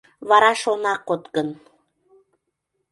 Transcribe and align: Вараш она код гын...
Вараш 0.29 0.61
она 0.71 0.93
код 1.07 1.23
гын... 1.35 1.49